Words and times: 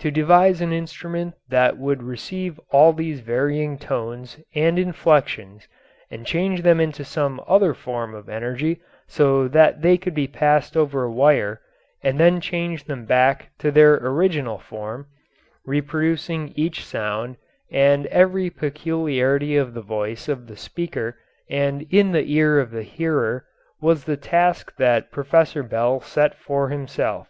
To 0.00 0.10
devise 0.10 0.62
an 0.62 0.72
instrument 0.72 1.34
that 1.50 1.76
would 1.76 2.02
receive 2.02 2.58
all 2.70 2.94
these 2.94 3.20
varying 3.20 3.76
tones 3.76 4.38
and 4.54 4.78
inflections 4.78 5.68
and 6.10 6.24
change 6.24 6.62
them 6.62 6.80
into 6.80 7.04
some 7.04 7.38
other 7.46 7.74
form 7.74 8.14
of 8.14 8.30
energy 8.30 8.80
so 9.08 9.46
that 9.48 9.82
they 9.82 9.98
could 9.98 10.14
be 10.14 10.26
passed 10.26 10.74
over 10.74 11.04
a 11.04 11.12
wire, 11.12 11.60
and 12.02 12.18
then 12.18 12.40
change 12.40 12.84
them 12.84 13.04
back 13.04 13.50
to 13.58 13.70
their 13.70 13.96
original 13.96 14.56
form, 14.56 15.04
reproducing 15.66 16.54
each 16.56 16.82
sound 16.82 17.36
and 17.70 18.06
every 18.06 18.48
peculiarity 18.48 19.54
of 19.58 19.74
the 19.74 19.82
voice 19.82 20.30
of 20.30 20.46
the 20.46 20.56
speaker 20.56 21.18
in 21.46 21.86
the 22.12 22.32
ear 22.34 22.58
of 22.58 22.70
the 22.70 22.82
hearer, 22.84 23.44
was 23.82 24.04
the 24.04 24.16
task 24.16 24.74
that 24.78 25.12
Professor 25.12 25.62
Bell 25.62 26.00
set 26.00 26.38
for 26.38 26.70
himself. 26.70 27.28